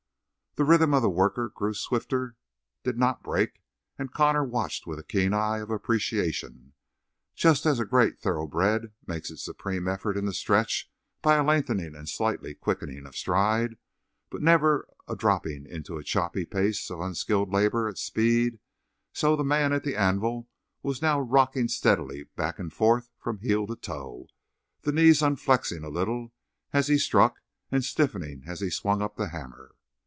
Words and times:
The 0.55 0.65
rhythm 0.65 0.93
of 0.93 1.01
the 1.01 1.09
worker 1.09 1.47
grew 1.47 1.73
swifter, 1.73 2.35
did 2.83 2.97
not 2.97 3.23
break, 3.23 3.61
and 3.97 4.11
Connor 4.11 4.43
watched 4.43 4.85
with 4.85 4.99
a 4.99 5.03
keen 5.03 5.31
eye 5.33 5.59
of 5.59 5.69
appreciation. 5.69 6.73
Just 7.33 7.65
as 7.65 7.79
a 7.79 7.85
great 7.85 8.19
thoroughbred 8.19 8.91
makes 9.07 9.31
its 9.31 9.45
supreme 9.45 9.87
effort 9.87 10.17
in 10.17 10.25
the 10.25 10.33
stretch 10.33 10.91
by 11.21 11.35
a 11.37 11.43
lengthening 11.45 11.95
and 11.95 12.09
slight 12.09 12.41
quickening 12.59 13.05
of 13.07 13.15
stride, 13.15 13.77
but 14.29 14.41
never 14.41 14.89
a 15.07 15.15
dropping 15.15 15.65
into 15.67 15.95
the 15.97 16.03
choppy 16.03 16.43
pace 16.45 16.91
of 16.91 16.99
unskilled 16.99 17.53
labor 17.53 17.87
at 17.87 17.97
speed, 17.97 18.59
so 19.13 19.37
the 19.37 19.45
man 19.45 19.71
at 19.71 19.85
the 19.85 19.95
anvil 19.95 20.49
was 20.83 21.01
now 21.01 21.17
rocking 21.17 21.69
steadily 21.69 22.23
back 22.35 22.59
and 22.59 22.73
forth 22.73 23.09
from 23.17 23.39
heel 23.39 23.65
to 23.67 23.77
toe, 23.77 24.27
the 24.81 24.91
knees 24.91 25.21
unflexing 25.21 25.85
a 25.85 25.89
little 25.89 26.33
as 26.73 26.89
he 26.89 26.97
struck 26.97 27.39
and 27.71 27.85
stiffening 27.85 28.43
as 28.47 28.59
he 28.59 28.69
swung 28.69 29.01
up 29.01 29.15
the 29.15 29.29
hammer. 29.29 29.75